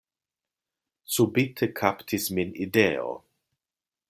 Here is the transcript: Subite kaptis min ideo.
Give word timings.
Subite 1.17 1.69
kaptis 1.81 2.27
min 2.39 2.57
ideo. 2.67 3.17